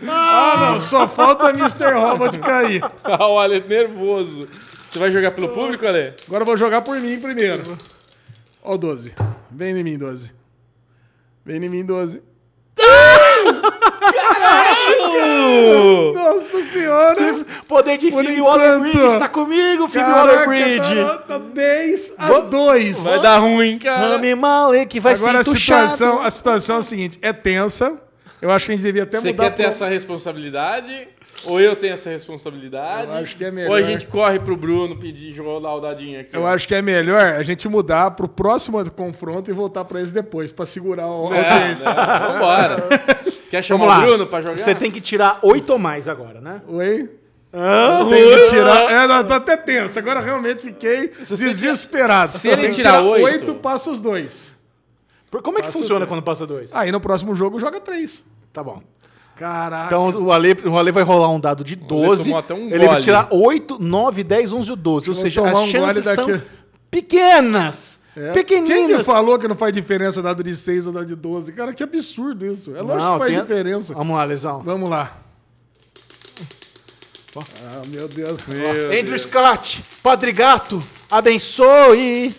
Ah, 0.10 0.72
não! 0.74 0.82
Só 0.82 1.08
falta 1.08 1.50
Mr. 1.50 1.92
Robot 1.94 2.40
cair. 2.40 2.82
Ah, 3.04 3.28
o 3.28 3.38
Ale 3.40 3.60
nervoso. 3.62 4.48
Você 4.88 5.00
vai 5.00 5.12
jogar 5.12 5.32
pelo 5.32 5.50
público, 5.50 5.86
Ale? 5.86 6.14
Agora 6.28 6.42
eu 6.44 6.46
vou 6.46 6.56
jogar 6.58 6.82
por 6.82 7.00
mim 7.00 7.20
primeiro. 7.20 7.78
Ó 8.64 8.76
o 8.76 8.78
12. 8.78 9.14
Vem 9.50 9.76
em 9.78 9.84
mim, 9.84 9.98
12. 9.98 10.32
Vem 11.46 11.64
em 11.64 11.70
mim, 11.70 11.84
12. 11.86 12.22
Nossa 16.14 16.62
senhora! 16.64 17.46
Poder 17.68 17.98
de 17.98 18.12
Por 18.12 18.24
Phoebe. 18.24 18.42
Waller-Bridge 18.42 19.06
está 19.06 19.28
comigo, 19.28 19.88
Phoebe 19.88 20.10
Waller-Bridge. 20.10 20.96
tá, 20.96 21.18
tá 21.18 21.38
10 21.38 22.14
a 22.18 22.28
Vamos- 22.28 22.50
2. 22.50 23.00
Vai 23.04 23.20
dar 23.22 23.38
ruim, 23.40 23.78
cara. 23.78 24.10
Rami 24.10 24.36
Malek 24.36 25.00
vai 25.00 25.14
Agora 25.14 25.40
a 25.40 25.44
ser 25.44 25.52
tuchado. 25.52 25.92
situação, 25.92 26.22
a 26.22 26.30
situação 26.32 26.76
é 26.78 26.80
a 26.80 26.84
seguinte: 26.84 27.20
é 27.22 27.32
tensa. 27.34 27.94
Eu 28.42 28.50
acho 28.50 28.66
que 28.66 28.72
a 28.72 28.76
gente 28.76 28.84
devia 28.84 29.04
até 29.04 29.20
Você 29.20 29.28
mudar. 29.32 29.44
quer 29.44 29.50
ter 29.52 29.64
pro- 29.64 29.70
essa 29.70 29.88
responsabilidade? 29.88 31.08
Ou 31.46 31.60
eu 31.62 31.76
tenho 31.76 31.94
essa 31.94 32.10
responsabilidade? 32.10 33.12
Eu 33.12 33.18
acho 33.18 33.36
que 33.36 33.44
é 33.44 33.48
Ou 33.48 33.52
a 33.52 33.56
melhor. 33.56 33.84
gente 33.84 34.08
corre 34.08 34.40
pro 34.40 34.56
Bruno 34.58 34.96
pedir 35.00 35.38
rolar 35.40 35.76
o 35.76 35.80
dadinho 35.80 36.20
aqui? 36.20 36.36
Eu 36.36 36.46
acho 36.48 36.68
que 36.68 36.74
é 36.74 36.82
melhor 36.82 37.22
a 37.22 37.44
gente 37.44 37.68
mudar 37.70 38.12
pro 38.12 38.28
próximo 38.28 38.84
confronto 38.92 39.50
e 39.50 39.54
voltar 39.54 39.86
pra 39.86 40.02
esse 40.02 40.12
depois, 40.14 40.52
pra 40.52 40.66
segurar 40.66 41.04
a 41.04 41.08
É, 41.08 41.10
audiência. 41.10 41.94
Vambora. 41.94 42.78
Quer 43.52 43.62
chamar 43.62 43.86
Vamos 43.86 43.98
lá. 43.98 44.02
o 44.02 44.06
Bruno 44.08 44.28
pra 44.28 44.42
jogar? 44.42 44.58
Você 44.58 44.74
tem 44.74 44.90
que 44.90 45.00
tirar 45.02 45.38
oito 45.44 45.72
ou 45.74 45.78
mais 45.78 46.08
agora, 46.08 46.40
né? 46.42 46.62
Oi? 46.68 47.10
Eu 47.54 48.10
tenho 48.10 48.44
que 48.44 48.50
tirar. 48.50 48.92
É, 48.92 49.08
não, 49.08 49.24
tô 49.26 49.34
até 49.34 49.58
tenso. 49.58 50.00
Agora 50.00 50.22
realmente 50.22 50.62
fiquei 50.62 51.12
você 51.22 51.36
desesperado. 51.36 52.32
se 52.32 52.48
ele 52.48 52.62
Tem 52.62 52.70
que 52.72 52.78
tirar 52.78 53.02
oito- 53.04 53.54
passa 53.56 53.92
os 53.92 54.00
dois. 54.00 54.56
Por- 55.30 55.42
Como 55.42 55.58
é 55.58 55.62
que 55.62 55.68
Passa 55.68 55.78
os 55.78 55.82
funciona 55.84 56.00
dois. 56.06 56.10
quando 56.10 56.24
passa 56.24 56.48
dois? 56.48 56.74
Aí 56.74 56.92
no 56.94 57.00
próximo 57.02 57.36
jogo 57.36 57.60
joga 57.60 57.80
três. 57.82 58.24
Tá 58.54 58.64
bom. 58.64 58.82
Caraca. 59.36 59.86
Então 59.88 60.08
o 60.24 60.32
Ale, 60.32 60.56
o 60.66 60.78
Ale 60.78 60.92
vai 60.92 61.04
rolar 61.04 61.30
um 61.30 61.40
dado 61.40 61.64
de 61.64 61.76
12. 61.76 62.26
tomou 62.26 62.40
até 62.40 62.54
um 62.54 62.68
ele 62.68 62.80
vai 62.80 62.88
gole. 62.88 63.02
tirar 63.02 63.28
8, 63.32 63.78
9, 63.82 64.24
10, 64.24 64.54
11 64.54 64.70
ou 64.72 64.76
12. 64.78 65.10
Ou 65.10 65.16
seja, 65.16 65.42
tomar 65.42 65.52
as 65.54 65.58
um 65.60 65.68
chances 65.68 66.06
são 66.06 66.28
daqui. 66.28 66.46
pequenas. 66.90 68.00
É. 68.16 68.32
Pequeninas. 68.34 68.70
Quem 68.70 68.98
que 68.98 69.04
falou 69.04 69.40
que 69.40 69.48
não 69.48 69.56
faz 69.56 69.72
diferença 69.74 70.22
dado 70.22 70.44
de 70.44 70.56
6 70.56 70.88
ou 70.88 70.94
dado 70.94 71.06
de 71.06 71.16
12? 71.16 71.54
Cara, 71.54 71.74
que 71.74 71.82
absurdo 71.84 72.46
isso. 72.46 72.76
É 72.76 72.82
lógico 72.82 72.98
Não, 73.06 73.14
que 73.14 73.20
faz 73.20 73.32
tem- 73.32 73.42
diferença. 73.42 73.94
Vamos 73.94 74.18
lá, 74.18 74.24
Lesão. 74.26 74.62
Vamos 74.64 74.90
lá. 74.90 75.18
Ah, 77.38 77.82
meu 77.88 78.08
Deus. 78.10 78.46
Meu 78.46 78.70
Andrew 78.72 79.04
Deus. 79.04 79.22
Scott, 79.22 79.84
Padre 80.04 80.34
Gato, 80.34 80.84
abençoe. 81.10 82.36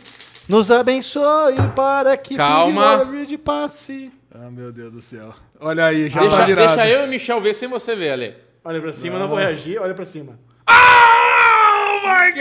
Nos 0.47 0.71
abençoe 0.71 1.57
para 1.75 2.14
que 2.17 2.37
Calma. 2.37 2.83
Waller-Bridge 2.97 3.38
passe. 3.38 4.12
Ah, 4.35 4.50
meu 4.50 4.71
Deus 4.73 4.93
do 4.93 5.00
céu. 5.00 5.33
Olha 5.61 5.87
aí, 5.87 6.11
já 6.11 6.21
Deixa, 6.21 6.37
tá 6.37 6.45
virado. 6.45 6.67
deixa 6.76 6.88
eu 6.91 7.05
e 7.05 7.07
o 7.07 7.09
Michel 7.09 7.41
ver 7.41 7.55
sem 7.55 7.69
você 7.69 7.95
ver, 7.97 8.11
Ale. 8.11 8.35
Olha 8.64 8.81
pra 8.81 8.93
cima, 8.93 9.19
não, 9.19 9.29
vou 9.29 9.38
reagir. 9.38 9.81
Olha 9.81 9.95
pra 9.95 10.05
cima. 10.05 10.38
Oh 10.69 12.07
my 12.07 12.33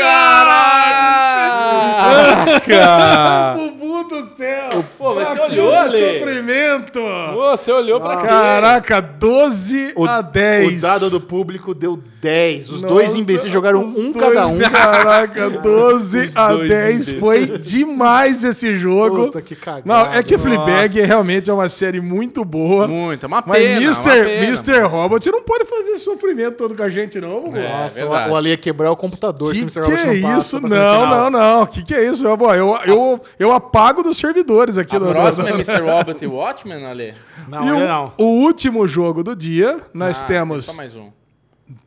Caraca! 1.82 3.54
Bubu 3.58 4.04
do 4.08 4.26
céu! 4.28 4.86
Pô, 5.02 5.16
mas 5.16 5.30
você 5.30 5.40
olhou, 5.40 5.74
Ale. 5.74 6.20
Sofrimento! 6.20 7.00
Ô, 7.00 7.58
Você 7.58 7.72
olhou 7.72 8.00
pra 8.00 8.18
cá. 8.18 8.28
Caraca, 8.28 9.02
12 9.02 9.94
O, 9.96 10.06
a 10.06 10.22
10. 10.22 10.78
o 10.78 10.82
dado 10.82 11.10
do 11.10 11.20
público 11.20 11.74
deu 11.74 12.00
10. 12.22 12.70
Os 12.70 12.82
Nossa, 12.84 12.94
dois 12.94 13.16
imbecis 13.16 13.52
jogaram 13.52 13.82
um 13.84 14.12
dois- 14.12 14.24
cada 14.26 14.46
um. 14.46 14.60
Caraca, 14.62 15.50
12 15.50 16.20
Os 16.20 16.38
a 16.38 16.54
dois 16.54 16.70
10 16.70 16.94
imbecis. 17.10 17.20
foi 17.20 17.46
demais 17.58 18.44
esse 18.44 18.76
jogo. 18.76 19.26
Puta 19.26 19.42
que 19.42 19.56
cagada. 19.56 19.82
Não, 19.86 20.14
é 20.14 20.22
que 20.22 20.38
Nossa. 20.38 20.48
Fleabag 20.48 21.00
é 21.02 21.06
realmente 21.06 21.50
é 21.50 21.54
uma 21.54 21.68
série 21.68 22.00
muito 22.00 22.46
boa. 22.46 22.88
Muito, 22.88 23.24
é 23.24 23.28
uma 23.28 23.44
Mas 23.46 23.58
pena. 23.64 23.82
Mr. 23.82 24.02
uma 24.02 24.14
pena, 24.14 24.44
Mr. 24.46 24.80
Robot 24.84 25.32
não 25.32 25.42
pode 25.42 25.66
fazer 25.66 25.90
esse 25.92 26.04
sofrimento 26.04 26.58
todo 26.58 26.76
com 26.76 26.84
a 26.84 26.90
gente, 26.90 27.20
não, 27.20 27.42
pô. 27.42 27.56
É, 27.58 27.68
Nossa, 27.82 28.00
verdade. 28.02 28.30
o, 28.30 28.36
Ali 28.36 28.50
ia 28.52 28.58
quebrar 28.58 28.92
o 28.92 28.96
computador 28.96 29.56
se 29.56 29.66
Que 29.66 29.80
o 29.80 29.82
Mr. 29.82 29.82
que 29.82 29.88
Robot 29.90 30.02
é 30.02 30.14
não 30.22 30.22
passa 30.36 30.58
isso? 30.58 30.68
Não, 30.68 31.08
não, 31.10 31.30
não. 31.32 31.66
Que 31.66 31.84
que 31.84 31.94
é 31.96 32.06
isso? 32.06 32.24
Eu, 32.28 32.38
eu, 32.54 32.78
eu, 32.86 33.22
eu 33.40 33.52
apago 33.52 34.04
dos 34.04 34.18
servidores 34.18 34.78
aqui 34.78 34.91
A 34.96 35.00
do, 35.00 35.06
do- 35.06 35.12
próxima 35.12 35.50
é 35.50 35.54
Mr. 35.54 35.82
Robot 35.82 36.24
e 36.24 36.28
Watchmen, 36.28 36.86
Ale? 36.86 37.14
Não, 37.48 37.66
E 37.68 37.72
o, 37.72 37.88
não. 37.88 38.14
o 38.18 38.24
último 38.44 38.88
jogo 38.88 39.24
do 39.24 39.36
dia, 39.36 39.80
nós 39.94 40.22
Ah, 40.24 40.26
temos 40.26 40.66
Só 40.66 40.74
mais 40.74 40.96
um. 40.96 41.12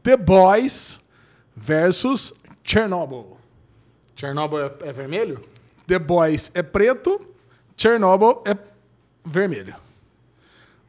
The 0.02 0.16
Boys 0.16 1.00
versus 1.56 2.32
Chernobyl. 2.62 3.36
Chernobyl 4.16 4.60
é, 4.60 4.72
é 4.88 4.92
vermelho? 4.92 5.42
The 5.86 5.98
Boys 5.98 6.50
é 6.54 6.62
preto, 6.62 7.20
Chernobyl 7.76 8.42
é 8.46 8.56
vermelho. 9.24 9.74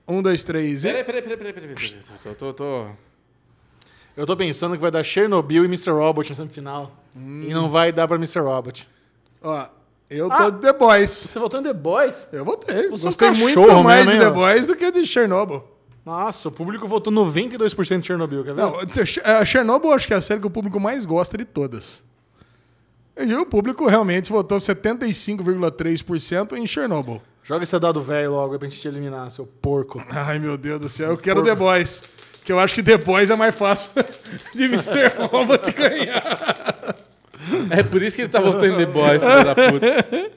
Um, 0.08 0.22
dois, 0.22 0.44
três 0.44 0.86
e... 0.86 0.88
Peraí, 0.90 1.04
peraí, 1.04 1.22
peraí, 1.24 1.38
peraí, 1.38 1.54
peraí. 1.54 1.76
peraí. 1.76 1.96
Tô, 2.24 2.36
tô, 2.36 2.54
tô. 2.54 2.88
Eu 4.16 4.26
tô 4.26 4.38
pensando 4.38 4.76
que 4.76 4.82
vai 4.82 4.92
dar 4.92 5.04
Chernobyl 5.04 5.64
e 5.64 5.68
Mr. 5.68 5.90
Robot 5.92 6.30
na 6.30 6.36
semifinal. 6.36 6.92
E 7.16 7.54
não 7.54 7.68
vai 7.68 7.92
dar 7.92 8.08
pra 8.08 8.16
Mr. 8.16 8.40
Robot. 8.40 8.88
Ó, 9.42 9.68
eu 10.10 10.28
tô 10.30 10.34
Ah. 10.36 10.50
de 10.50 10.60
The 10.62 10.74
Boys. 10.74 11.10
Você 11.10 11.40
votou 11.40 11.60
em 11.60 11.64
The 11.64 11.74
Boys? 11.74 12.28
Eu 12.32 12.46
votei. 12.46 12.90
Você 12.90 13.06
é 13.06 13.08
um 13.08 13.12
Gostei 13.12 13.30
cachorro 13.30 13.68
muito 13.74 13.84
mais 13.84 14.06
mesmo, 14.06 14.20
de 14.20 14.26
The? 14.26 14.32
Boys 14.32 14.68
do 14.68 14.76
que 14.76 14.92
de 14.92 15.06
Chernobyl. 15.06 15.64
Nossa, 16.06 16.50
o 16.50 16.52
público 16.52 16.88
votou 16.88 17.12
92% 17.12 18.00
de 18.02 18.08
Chernobyl, 18.08 18.44
quer 18.44 18.54
ver? 18.54 18.62
Não, 18.62 18.76
a 19.40 19.44
Chernobyl 19.46 19.92
acho 19.92 20.06
que 20.08 20.14
é 20.14 20.18
a 20.18 20.22
série 20.22 20.40
que 20.40 20.46
o 20.46 20.52
público 20.52 20.80
mais 20.80 21.06
gosta 21.06 21.36
de 21.38 21.46
todas. 21.46 22.04
E 23.18 23.34
o 23.34 23.46
público 23.46 23.88
realmente 23.88 24.30
votou 24.32 24.60
75,3% 24.60 26.54
em 26.58 26.68
Chernobyl. 26.68 27.22
Joga 27.44 27.64
esse 27.64 27.78
dado 27.80 28.02
velho 28.02 28.32
logo 28.32 28.54
aí 28.54 28.60
pra 28.60 28.68
gente 28.68 28.82
te 28.82 28.88
eliminar, 28.88 29.30
seu 29.32 29.46
porco. 29.46 30.04
Ai, 30.10 30.38
meu 30.40 30.58
Deus 30.58 30.80
do 30.82 30.90
céu. 30.90 31.12
Eu 31.12 31.18
quero 31.18 31.44
The 31.44 31.56
Boys. 31.56 32.04
Que 32.44 32.52
eu 32.52 32.60
acho 32.60 32.76
que 32.76 32.84
The 32.84 32.98
Boys 32.98 33.30
é 33.32 33.36
mais 33.36 33.56
fácil 33.56 33.90
de 34.54 34.66
Mr. 34.66 35.12
Robot 35.32 35.72
ganhar. 35.72 36.55
É 37.72 37.84
por 37.84 38.02
isso 38.02 38.16
que 38.16 38.24
ele 38.24 38.30
tá 38.30 38.40
votando 38.40 38.66
em 38.66 38.78
The 38.78 38.86
Boys, 38.86 39.22
filho 39.24 39.44
da 39.44 39.56
puta. 39.56 40.32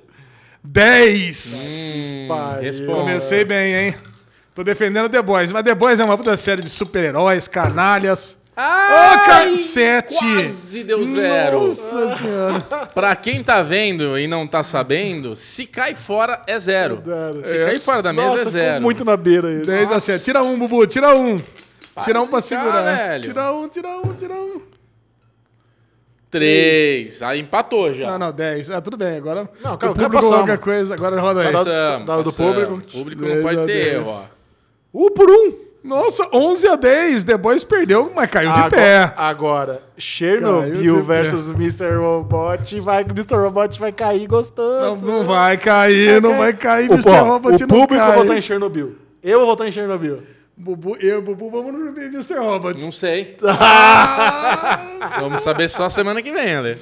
10! 0.65 2.15
Hum, 2.17 2.61
responda. 2.61 2.93
Comecei 2.93 3.45
bem, 3.45 3.75
hein? 3.75 3.95
Tô 4.55 4.63
defendendo 4.65 5.09
The 5.09 5.23
Boys. 5.23 5.53
Mas 5.53 5.63
The 5.63 5.75
Boys 5.75 6.01
é 6.01 6.05
uma 6.05 6.17
puta 6.17 6.37
série 6.37 6.63
de 6.63 6.69
super-heróis, 6.71 7.47
canalhas. 7.49 8.37
Ô, 8.57 8.61
Ai, 8.61 9.25
cacete! 9.53 10.17
Quase 10.19 10.83
deu 10.83 11.07
zero. 11.07 11.69
Nossa 11.69 12.17
senhora. 12.17 12.59
Pra 12.93 13.15
quem 13.15 13.41
tá 13.43 13.63
vendo 13.63 14.19
e 14.19 14.27
não 14.27 14.49
tá 14.49 14.65
sabendo, 14.65 15.37
se 15.37 15.65
cai 15.65 15.95
fora 15.95 16.43
é 16.45 16.59
zero. 16.59 17.01
Zero. 17.07 17.45
Se 17.45 17.57
cair 17.57 17.79
fora 17.79 18.03
da 18.03 18.13
mesa 18.13 18.29
Nossa, 18.31 18.49
é 18.49 18.51
zero. 18.51 18.83
muito 18.83 19.05
na 19.05 19.17
beira 19.17 19.49
isso. 19.53 19.67
10 19.67 19.93
a 19.93 20.01
7. 20.01 20.25
Tira 20.25 20.43
um, 20.43 20.59
Bubu. 20.59 20.85
Tira 20.89 21.15
um. 21.15 21.39
tira 22.03 22.21
um 22.21 22.27
pra 22.27 22.43
ficar, 22.43 22.65
segurar. 22.65 22.83
velho. 22.83 23.23
Tira 23.23 23.53
um, 23.53 23.69
tira 23.69 23.89
um, 23.91 24.15
tira 24.15 24.35
um. 24.35 24.61
Três. 26.31 27.23
Aí 27.23 27.41
empatou 27.41 27.93
já. 27.93 28.11
Não, 28.13 28.19
não, 28.19 28.33
10. 28.33 28.71
Ah, 28.71 28.81
tudo 28.81 28.97
bem. 28.97 29.17
Agora 29.17 29.49
Não, 29.65 29.77
cara, 29.79 29.93
o 29.93 29.95
público 29.95 30.13
passamos. 30.15 30.37
qualquer 30.37 30.59
coisa. 30.59 30.95
Agora 30.95 31.21
roda 31.21 31.41
aí. 31.41 31.53
Passamos, 31.53 32.01
do 32.01 32.07
passamos. 32.07 32.37
público. 32.37 32.75
O 32.75 32.81
público 32.99 33.23
não 33.23 33.29
Dez 33.29 33.43
pode 33.43 33.57
ter 33.57 33.67
dez. 33.67 33.87
erro, 33.95 34.11
ó. 34.11 34.23
Um 35.07 35.11
por 35.11 35.31
um. 35.31 35.69
Nossa, 35.85 36.29
11 36.35 36.69
a 36.69 36.77
10. 36.77 37.25
The 37.25 37.39
Boys 37.39 37.65
perdeu, 37.65 38.13
mas 38.15 38.29
caiu 38.31 38.53
de 38.53 38.59
agora, 38.59 38.71
pé. 38.71 39.13
Agora, 39.17 39.83
Chernobyl 39.97 41.03
versus 41.03 41.49
Mr. 41.49 41.97
Robot. 41.97 42.81
Vai, 42.81 43.03
Mr. 43.05 43.37
Robot 43.37 43.79
vai 43.81 43.93
cair 43.93 44.23
Não, 44.23 44.27
gostoso. 44.29 45.07
não 45.07 45.25
vai 45.25 45.57
cair, 45.57 46.21
não 46.21 46.37
vai 46.37 46.53
cair. 46.53 46.91
O, 46.91 46.95
Mr. 46.95 47.09
ó, 47.11 47.23
Robot 47.25 47.55
o 47.55 47.61
não 47.61 47.69
público 47.69 47.95
vai 47.95 48.17
votar 48.19 48.37
em 48.37 48.43
Chernobyl. 48.43 48.97
Eu 49.23 49.39
vou 49.39 49.47
votar 49.49 49.67
em 49.67 49.73
Chernobyl. 49.73 50.19
Bubu, 50.61 50.97
eu, 51.01 51.23
Bubu, 51.23 51.51
vamos 51.53 51.73
no 51.73 51.89
Mr. 51.97 52.35
Robot. 52.39 52.83
Não 52.83 52.91
sei. 52.91 53.37
Vamos 55.21 55.43
saber 55.43 55.69
só 55.69 55.89
semana 55.89 56.21
que 56.21 56.33
vem, 56.33 56.57
Ale. 56.57 56.79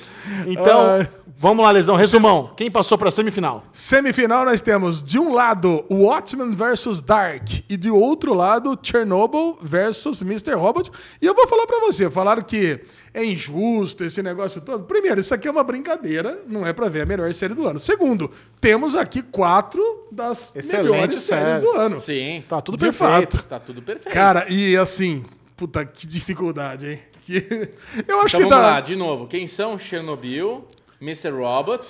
Então, 0.46 0.80
Ai. 0.92 1.08
Vamos 1.38 1.64
lá, 1.64 1.70
Lesão. 1.70 1.96
Resumão. 1.96 2.52
Quem 2.56 2.70
passou 2.70 2.96
pra 2.98 3.10
semifinal? 3.10 3.64
Semifinal 3.72 4.44
nós 4.44 4.60
temos 4.60 5.02
de 5.02 5.18
um 5.18 5.32
lado 5.32 5.84
Watchmen 5.90 6.50
versus 6.52 7.02
Dark 7.02 7.42
e 7.68 7.76
de 7.76 7.90
outro 7.90 8.32
lado 8.34 8.78
Chernobyl 8.82 9.58
versus 9.60 10.20
Mr. 10.22 10.54
Robot. 10.54 10.90
E 11.20 11.26
eu 11.26 11.34
vou 11.34 11.46
falar 11.46 11.66
pra 11.66 11.80
você, 11.80 12.10
falaram 12.10 12.42
que 12.42 12.80
é 13.14 13.24
injusto 13.24 14.04
esse 14.04 14.22
negócio 14.22 14.60
todo. 14.60 14.84
Primeiro, 14.84 15.20
isso 15.20 15.32
aqui 15.34 15.48
é 15.48 15.50
uma 15.50 15.64
brincadeira, 15.64 16.42
não 16.46 16.66
é 16.66 16.72
pra 16.72 16.88
ver 16.88 17.02
a 17.02 17.06
melhor 17.06 17.32
série 17.34 17.54
do 17.54 17.66
ano. 17.66 17.78
Segundo, 17.78 18.30
temos 18.60 18.94
aqui 18.94 19.22
quatro 19.22 19.82
das 20.10 20.52
Excelentes 20.54 20.90
melhores 20.90 21.22
séries 21.22 21.44
séries. 21.56 21.60
do 21.70 21.76
ano. 21.78 22.00
Sim. 22.00 22.44
Tá 22.48 22.60
tudo 22.60 22.76
De 22.76 22.84
perfeito. 22.84 23.36
fato. 23.38 23.48
Tá 23.48 23.58
tudo 23.60 23.82
perfeito. 23.82 24.14
Cara, 24.14 24.46
e 24.48 24.76
assim, 24.76 25.24
puta, 25.56 25.84
que 25.84 26.06
dificuldade, 26.06 26.90
hein? 26.92 26.98
Eu 28.06 28.20
acho 28.20 28.36
então 28.36 28.40
que 28.48 28.48
vamos 28.48 28.50
dá 28.50 28.58
lá, 28.74 28.80
de 28.80 28.94
novo. 28.94 29.26
Quem 29.26 29.46
são 29.48 29.76
Chernobyl, 29.76 30.64
Mr. 31.00 31.30
Robot, 31.30 31.82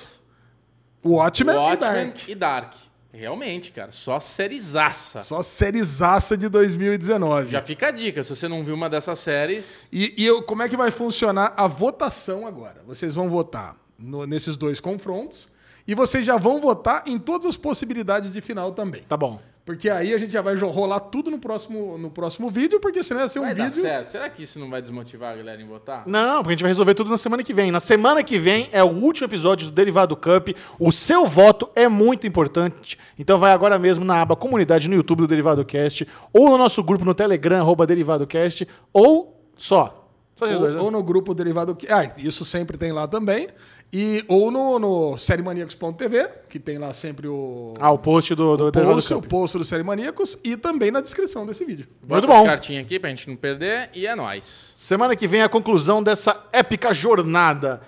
Watchmen, 1.04 1.54
e 1.54 1.58
Watchmen 1.58 2.06
Dark. 2.06 2.28
e 2.28 2.34
Dark. 2.34 2.74
Realmente, 3.12 3.70
cara, 3.72 3.90
só 3.92 4.20
sériezaça. 4.20 5.22
Só 5.22 5.42
sériezaça 5.42 6.36
de 6.36 6.48
2019. 6.50 7.48
Já 7.50 7.62
fica 7.62 7.88
a 7.88 7.90
dica, 7.90 8.22
se 8.22 8.28
você 8.28 8.46
não 8.46 8.62
viu 8.62 8.74
uma 8.74 8.90
dessas 8.90 9.18
séries, 9.18 9.86
E, 9.90 10.12
e 10.18 10.26
eu- 10.26 10.42
como 10.42 10.62
é 10.62 10.68
que 10.68 10.76
vai 10.76 10.90
funcionar 10.90 11.54
a 11.56 11.66
votação 11.66 12.46
agora? 12.46 12.82
Vocês 12.86 13.14
vão 13.14 13.30
votar 13.30 13.74
no- 13.98 14.26
nesses 14.26 14.58
dois 14.58 14.80
confrontos 14.80 15.48
e 15.88 15.94
vocês 15.94 16.26
já 16.26 16.36
vão 16.36 16.60
votar 16.60 17.04
em 17.06 17.18
todas 17.18 17.46
as 17.46 17.56
possibilidades 17.56 18.34
de 18.34 18.40
final 18.42 18.72
também. 18.72 19.02
Tá 19.04 19.16
bom. 19.16 19.40
Porque 19.66 19.90
aí 19.90 20.14
a 20.14 20.18
gente 20.18 20.32
já 20.32 20.40
vai 20.40 20.54
rolar 20.54 21.00
tudo 21.00 21.28
no 21.28 21.40
próximo, 21.40 21.98
no 21.98 22.08
próximo 22.08 22.48
vídeo, 22.48 22.78
porque 22.78 23.02
senão 23.02 23.22
ia 23.22 23.26
ser 23.26 23.40
um 23.40 23.42
vai 23.42 23.52
dar 23.52 23.64
vídeo. 23.64 23.82
certo. 23.82 24.10
Será 24.10 24.30
que 24.30 24.44
isso 24.44 24.60
não 24.60 24.70
vai 24.70 24.80
desmotivar 24.80 25.32
a 25.32 25.36
galera 25.36 25.60
em 25.60 25.66
votar? 25.66 26.04
Não, 26.06 26.36
porque 26.36 26.50
a 26.50 26.52
gente 26.52 26.62
vai 26.62 26.70
resolver 26.70 26.94
tudo 26.94 27.10
na 27.10 27.18
semana 27.18 27.42
que 27.42 27.52
vem. 27.52 27.72
Na 27.72 27.80
semana 27.80 28.22
que 28.22 28.38
vem 28.38 28.68
é 28.70 28.84
o 28.84 28.86
último 28.86 29.26
episódio 29.26 29.66
do 29.66 29.72
Derivado 29.72 30.14
Cup. 30.14 30.50
O 30.78 30.92
seu 30.92 31.26
voto 31.26 31.68
é 31.74 31.88
muito 31.88 32.28
importante. 32.28 32.96
Então 33.18 33.40
vai 33.40 33.50
agora 33.50 33.76
mesmo 33.76 34.04
na 34.04 34.22
aba 34.22 34.36
comunidade 34.36 34.88
no 34.88 34.94
YouTube 34.94 35.22
do 35.22 35.26
Derivado 35.26 35.64
Cast, 35.64 36.06
ou 36.32 36.48
no 36.50 36.58
nosso 36.58 36.80
grupo 36.84 37.04
no 37.04 37.12
Telegram, 37.12 37.58
arroba 37.58 37.84
Derivado 37.88 38.24
Cast, 38.24 38.68
ou 38.92 39.50
só. 39.56 40.05
Só 40.36 40.46
esses 40.46 40.58
dois, 40.58 40.74
né? 40.74 40.78
Ou, 40.78 40.86
ou 40.86 40.90
no 40.90 41.02
grupo 41.02 41.34
derivado. 41.34 41.76
Ah, 41.88 42.12
isso 42.18 42.44
sempre 42.44 42.76
tem 42.76 42.92
lá 42.92 43.08
também. 43.08 43.48
E, 43.92 44.22
ou 44.28 44.50
no, 44.50 44.78
no 44.78 45.16
sériemaníacos.tv, 45.16 46.28
que 46.48 46.58
tem 46.58 46.76
lá 46.76 46.92
sempre 46.92 47.26
o, 47.28 47.72
Ah, 47.80 47.90
o 47.92 47.98
post 47.98 48.34
do, 48.34 48.56
do 48.56 48.70
Derivado 48.70 48.96
post, 48.96 49.14
o 49.14 49.20
Cup. 49.20 49.30
post 49.30 49.58
do 49.58 49.64
Série 49.64 49.82
Maníacos 49.82 50.36
e 50.44 50.56
também 50.56 50.90
na 50.90 51.00
descrição 51.00 51.46
desse 51.46 51.64
vídeo. 51.64 51.86
Bota 52.02 52.26
Muito 52.26 52.38
bom. 52.40 52.44
cartinhas 52.44 52.84
aqui 52.84 52.98
pra 52.98 53.08
gente 53.10 53.28
não 53.28 53.36
perder 53.36 53.88
e 53.94 54.06
é 54.06 54.14
nóis. 54.14 54.74
Semana 54.76 55.14
que 55.16 55.26
vem 55.26 55.40
a 55.42 55.48
conclusão 55.48 56.02
dessa 56.02 56.36
épica 56.52 56.92
jornada. 56.92 57.80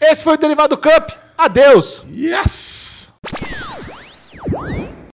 Esse 0.00 0.24
foi 0.24 0.34
o 0.34 0.38
Derivado 0.38 0.76
Cup. 0.76 1.10
Adeus! 1.38 2.04
Yes! 2.10 3.10